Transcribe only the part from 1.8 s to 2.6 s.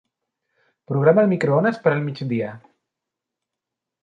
per al migdia.